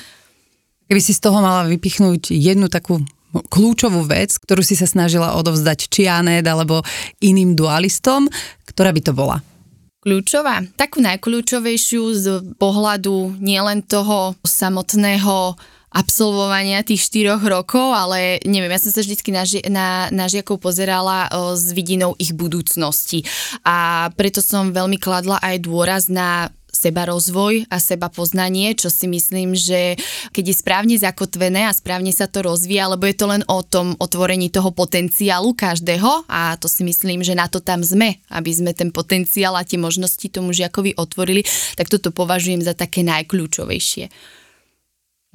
[0.89, 3.05] Keby si z toho mala vypichnúť jednu takú
[3.51, 6.81] kľúčovú vec, ktorú si sa snažila odovzdať či Anet alebo
[7.19, 8.25] iným dualistom,
[8.65, 9.43] ktorá by to bola?
[10.07, 10.63] Kľúčová?
[10.79, 15.59] Takú najkľúčovejšiu z pohľadu nielen toho samotného
[15.91, 21.27] absolvovania tých štyroch rokov, ale neviem, ja som sa vždy na, na, na žiakov pozerala
[21.31, 23.23] o, s vidinou ich budúcnosti
[23.63, 29.09] a preto som veľmi kladla aj dôraz na seba rozvoj a seba poznanie, čo si
[29.09, 29.97] myslím, že
[30.29, 33.97] keď je správne zakotvené a správne sa to rozvíja, lebo je to len o tom
[33.97, 38.77] otvorení toho potenciálu každého a to si myslím, že na to tam sme, aby sme
[38.77, 41.41] ten potenciál a tie možnosti tomu žiakovi otvorili,
[41.73, 44.37] tak toto považujem za také najkľúčovejšie.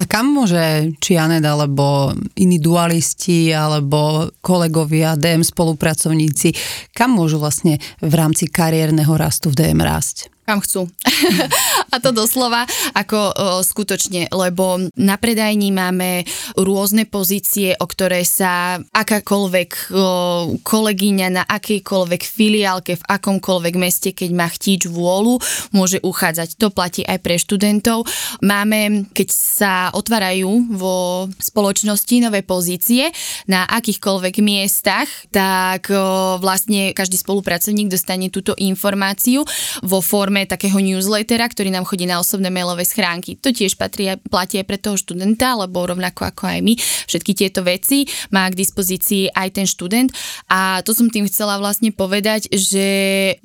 [0.01, 6.51] A kam môže či Anet, alebo iní dualisti, alebo kolegovia, DM spolupracovníci,
[6.91, 10.32] kam môžu vlastne v rámci kariérneho rastu v DM rásť?
[10.43, 10.91] Kam chcú.
[11.93, 13.31] a to doslova ako o,
[13.63, 16.27] skutočne, lebo na predajni máme
[16.59, 20.03] rôzne pozície, o ktoré sa akákoľvek o,
[20.59, 25.39] kolegyňa na akejkoľvek filiálke v akomkoľvek meste, keď má chtíč vôľu,
[25.71, 26.59] môže uchádzať.
[26.59, 28.03] To platí aj pre študentov.
[28.43, 33.15] Máme, keď sa otvárajú vo spoločnosti nové pozície
[33.47, 39.47] na akýchkoľvek miestach, tak o, vlastne každý spolupracovník dostane túto informáciu
[39.79, 43.37] vo forme forme takého newslettera, ktorý nám chodí na osobné mailové schránky.
[43.37, 46.73] To tiež patrí, platí aj pre toho študenta, lebo rovnako ako aj my,
[47.05, 50.09] všetky tieto veci má k dispozícii aj ten študent.
[50.49, 52.87] A to som tým chcela vlastne povedať, že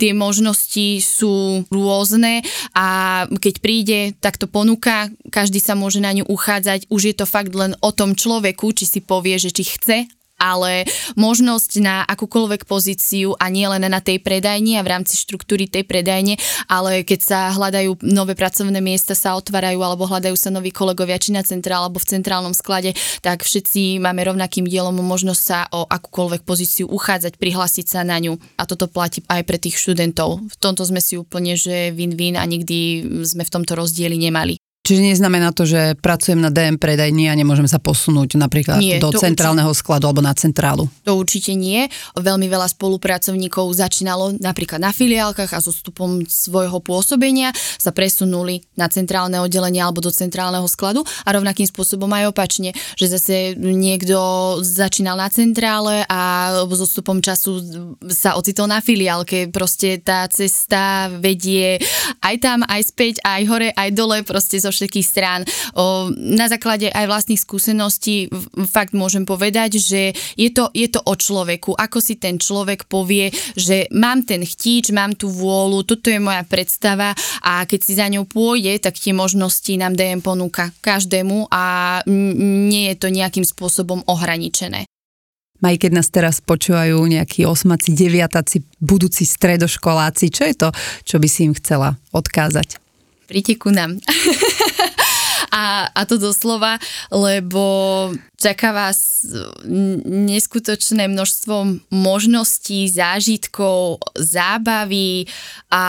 [0.00, 2.40] tie možnosti sú rôzne
[2.72, 6.88] a keď príde, tak to ponúka, každý sa môže na ňu uchádzať.
[6.88, 10.86] Už je to fakt len o tom človeku, či si povie, že či chce ale
[11.18, 15.82] možnosť na akúkoľvek pozíciu a nie len na tej predajni a v rámci štruktúry tej
[15.84, 16.38] predajne,
[16.70, 21.34] ale keď sa hľadajú nové pracovné miesta, sa otvárajú alebo hľadajú sa noví kolegovia či
[21.34, 26.46] na centrál alebo v centrálnom sklade, tak všetci máme rovnakým dielom možnosť sa o akúkoľvek
[26.46, 30.38] pozíciu uchádzať, prihlásiť sa na ňu a toto platí aj pre tých študentov.
[30.46, 34.67] V tomto sme si úplne, že win-win a nikdy sme v tomto rozdieli nemali.
[34.88, 39.12] Čiže neznamená to, že pracujem na DM predajni a nemôžem sa posunúť napríklad nie, do
[39.12, 40.88] centrálneho určite, skladu alebo na centrálu.
[41.04, 41.92] To určite nie.
[42.16, 48.88] Veľmi veľa spolupracovníkov začínalo napríklad na filiálkach a so stupom svojho pôsobenia sa presunuli na
[48.88, 54.16] centrálne oddelenie alebo do centrálneho skladu a rovnakým spôsobom aj opačne, že zase niekto
[54.64, 57.60] začínal na centrále a so stupom času
[58.08, 59.52] sa ocitol na filiálke.
[59.52, 61.76] Proste tá cesta vedie
[62.24, 65.40] aj tam, aj späť, aj hore, aj dole, proste zo všetkých strán.
[65.72, 68.28] O, na základe aj vlastných skúseností
[68.68, 71.72] fakt môžem povedať, že je to, je to o človeku.
[71.72, 76.44] Ako si ten človek povie, že mám ten chtíč, mám tú vôľu, toto je moja
[76.44, 81.98] predstava a keď si za ňou pôjde, tak tie možnosti nám DM ponúka každému a
[82.04, 84.84] nie je to nejakým spôsobom ohraničené.
[85.58, 90.68] Maj, keď nás teraz počúvajú nejakí osmaci, deviataci, budúci stredoškoláci, čo je to,
[91.02, 92.87] čo by si im chcela odkázať?
[93.28, 94.00] Príďte ku nám.
[95.52, 96.80] a, a to doslova,
[97.12, 98.08] lebo
[98.40, 99.20] čaká vás
[100.08, 101.54] neskutočné množstvo
[101.92, 105.28] možností, zážitkov, zábavy
[105.68, 105.84] a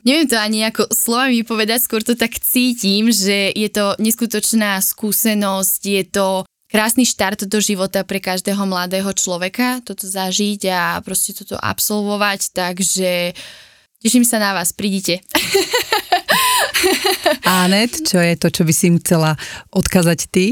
[0.00, 5.80] neviem to ani ako slovami povedať, skôr to tak cítim, že je to neskutočná skúsenosť,
[5.84, 6.26] je to
[6.72, 13.36] krásny štart do života pre každého mladého človeka, toto zažiť a proste toto absolvovať, takže
[14.00, 15.20] teším sa na vás, prídite.
[17.64, 19.38] Anet, čo je to, čo by si im chcela
[19.72, 20.46] odkazať ty?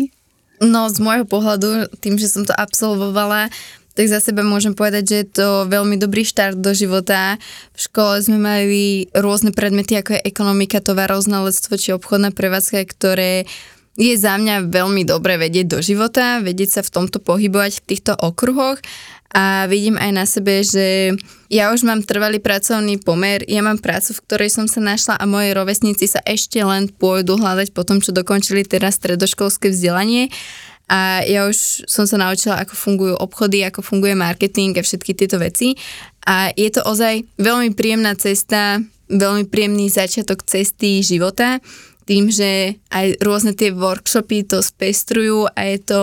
[0.61, 3.49] No z môjho pohľadu, tým, že som to absolvovala,
[3.97, 7.41] tak za seba môžem povedať, že je to veľmi dobrý štart do života.
[7.75, 13.45] V škole sme mali rôzne predmety, ako je ekonomika, tovaroznalectvo či obchodná prevádzka, ktoré
[13.99, 18.13] je za mňa veľmi dobre vedieť do života, vedieť sa v tomto pohybovať v týchto
[18.15, 18.79] okruhoch
[19.31, 21.15] a vidím aj na sebe, že
[21.47, 25.25] ja už mám trvalý pracovný pomer, ja mám prácu, v ktorej som sa našla a
[25.27, 30.35] moji rovesníci sa ešte len pôjdu hľadať po tom, čo dokončili teraz stredoškolské vzdelanie.
[30.91, 35.39] A ja už som sa naučila, ako fungujú obchody, ako funguje marketing a všetky tieto
[35.39, 35.79] veci.
[36.27, 41.63] A je to ozaj veľmi príjemná cesta, veľmi príjemný začiatok cesty života,
[42.11, 46.01] tým, že aj rôzne tie workshopy to spestrujú a je to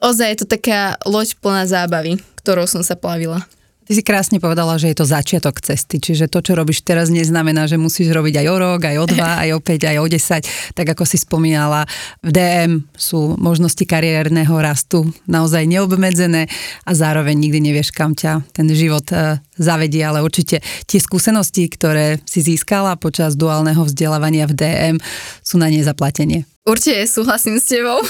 [0.00, 2.16] ozaj je to taká loď plná zábavy
[2.46, 3.42] ktorou som sa plavila.
[3.86, 7.70] Ty si krásne povedala, že je to začiatok cesty, čiže to, čo robíš teraz, neznamená,
[7.70, 10.74] že musíš robiť aj o rok, aj o dva, aj o 5, aj o 10.
[10.74, 11.86] Tak ako si spomínala,
[12.18, 16.50] v DM sú možnosti kariérneho rastu naozaj neobmedzené
[16.82, 22.20] a zároveň nikdy nevieš, kam ťa ten život e, zavedie, ale určite tie skúsenosti, ktoré
[22.28, 24.96] si získala počas duálneho vzdelávania v DM,
[25.42, 26.44] sú na nezaplatenie.
[26.66, 28.02] Určite súhlasím s tebou.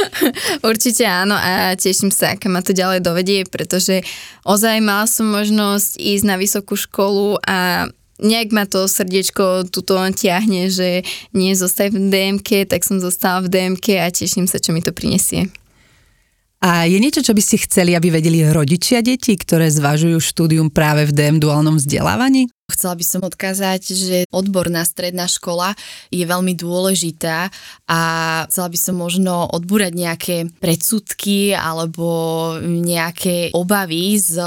[0.70, 4.00] Určite áno a teším sa, aké ma to ďalej dovedie, pretože
[4.48, 10.72] ozaj mala som možnosť ísť na vysokú školu a nejak ma to srdiečko tuto ťahne,
[10.72, 11.04] že
[11.36, 14.96] nie zostať v DMK, tak som zostala v DMK a teším sa, čo mi to
[14.96, 15.52] prinesie.
[16.60, 21.08] A je niečo, čo by ste chceli, aby vedeli rodičia detí, ktoré zvažujú štúdium práve
[21.08, 22.52] v DM duálnom vzdelávaní?
[22.70, 25.74] Chcela by som odkázať, že odborná stredná škola
[26.08, 27.50] je veľmi dôležitá
[27.90, 28.00] a
[28.46, 32.06] chcela by som možno odbúrať nejaké predsudky alebo
[32.62, 34.38] nejaké obavy z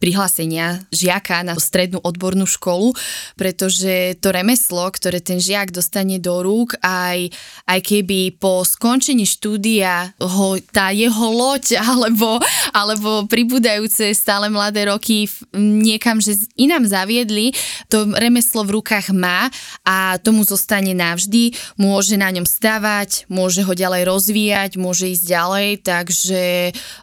[0.00, 2.94] prihlásenia žiaka na strednú odbornú školu,
[3.36, 7.28] pretože to remeslo, ktoré ten žiak dostane do rúk, aj,
[7.66, 12.38] aj keby po skončení štúdia ho, tá jeho loď alebo,
[12.70, 15.26] alebo pribúdajúce stále mladé roky
[15.58, 17.58] niekam, že inám zaviedli, chvíli
[17.90, 19.50] to remeslo v rukách má
[19.82, 25.68] a tomu zostane navždy, môže na ňom stavať, môže ho ďalej rozvíjať, môže ísť ďalej,
[25.82, 26.42] takže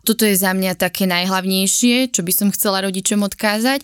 [0.07, 3.83] toto je za mňa také najhlavnejšie, čo by som chcela rodičom odkázať.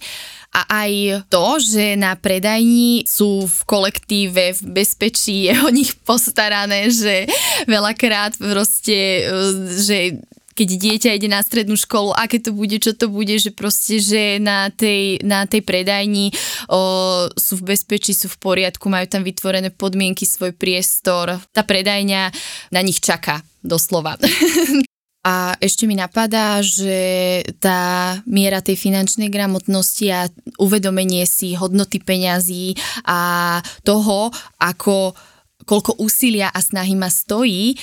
[0.56, 0.92] A aj
[1.28, 7.28] to, že na predajni sú v kolektíve, v bezpečí, je o nich postarané, že
[7.68, 9.28] veľakrát proste,
[9.84, 10.24] že
[10.56, 14.40] keď dieťa ide na strednú školu, aké to bude, čo to bude, že proste, že
[14.40, 16.32] na tej, na tej predajni
[16.72, 21.44] o, sú v bezpečí, sú v poriadku, majú tam vytvorené podmienky, svoj priestor.
[21.52, 22.32] Tá predajňa
[22.72, 24.16] na nich čaká, doslova.
[25.26, 30.30] A ešte mi napadá, že tá miera tej finančnej gramotnosti a
[30.62, 32.78] uvedomenie si hodnoty peňazí
[33.10, 34.30] a toho,
[34.62, 35.18] ako
[35.66, 37.74] koľko úsilia a snahy ma stojí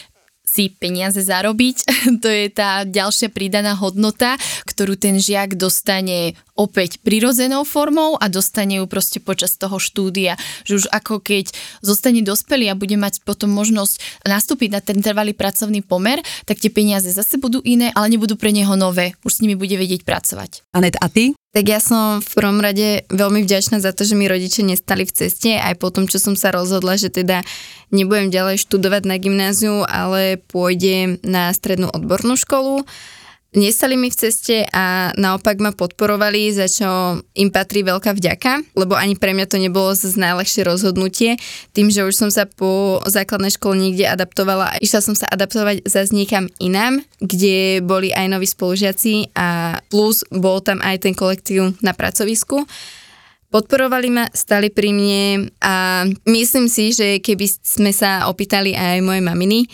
[0.53, 1.76] si peniaze zarobiť.
[2.22, 4.36] to je tá ďalšia pridaná hodnota,
[4.68, 10.36] ktorú ten žiak dostane opäť prirodzenou formou a dostane ju proste počas toho štúdia.
[10.68, 15.32] Že už ako keď zostane dospelý a bude mať potom možnosť nastúpiť na ten trvalý
[15.32, 19.16] pracovný pomer, tak tie peniaze zase budú iné, ale nebudú pre neho nové.
[19.24, 20.68] Už s nimi bude vedieť pracovať.
[20.76, 21.32] Anet, a ty?
[21.53, 25.12] Tak ja som v prvom rade veľmi vďačná za to, že mi rodičia nestali v
[25.12, 27.44] ceste, aj po tom, čo som sa rozhodla, že teda
[27.92, 32.88] nebudem ďalej študovať na gymnáziu, ale pôjdem na strednú odbornú školu
[33.53, 38.96] nestali mi v ceste a naopak ma podporovali, za čo im patrí veľká vďaka, lebo
[38.96, 41.36] ani pre mňa to nebolo zase najľahšie rozhodnutie.
[41.76, 45.84] Tým, že už som sa po základnej škole niekde adaptovala a išla som sa adaptovať
[45.84, 51.76] zase niekam inám, kde boli aj noví spolužiaci a plus bol tam aj ten kolektív
[51.84, 52.64] na pracovisku.
[53.53, 59.20] Podporovali ma, stali pri mne a myslím si, že keby sme sa opýtali aj moje
[59.20, 59.68] maminy,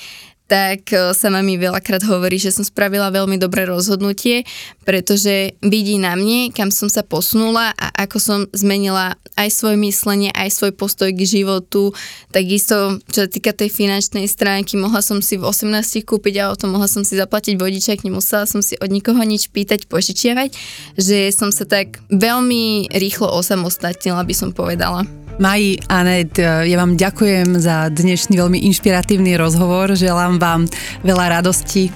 [0.48, 4.48] tak e, sa mami veľakrát hovorí, že som spravila veľmi dobré rozhodnutie,
[4.88, 10.32] pretože vidí na mne, kam som sa posunula a ako som zmenila aj svoje myslenie,
[10.32, 11.92] aj svoj postoj k životu.
[12.32, 15.68] Takisto, čo sa týka tej finančnej stránky, mohla som si v 18
[16.08, 20.56] kúpiť auto, mohla som si zaplatiť vodičak, nemusela som si od nikoho nič pýtať, požičiavať,
[20.96, 25.27] že som sa tak veľmi rýchlo osamostatnila, by som povedala.
[25.38, 29.94] Maji, Anet, ja vám ďakujem za dnešný veľmi inšpiratívny rozhovor.
[29.94, 30.66] Želám vám
[31.06, 31.90] veľa radosti e,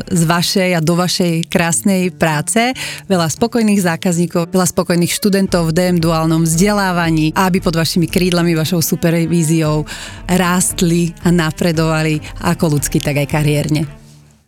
[0.00, 2.72] z vašej a do vašej krásnej práce,
[3.04, 8.80] veľa spokojných zákazníkov, veľa spokojných študentov v DM duálnom vzdelávaní aby pod vašimi krídlami, vašou
[8.80, 9.84] supervíziou
[10.32, 12.16] rástli a napredovali
[12.48, 13.84] ako ľudsky, tak aj kariérne.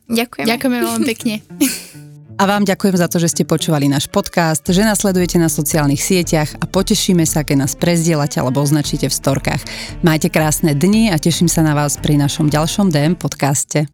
[0.08, 0.48] Ďakujem.
[0.48, 1.34] Ďakujeme veľmi pekne.
[2.38, 5.98] A vám ďakujem za to, že ste počúvali náš podcast, že nás sledujete na sociálnych
[5.98, 9.62] sieťach a potešíme sa, keď nás prezdielate alebo označíte v storkách.
[10.06, 13.90] Majte krásne dni a teším sa na vás pri našom ďalšom DM podcaste.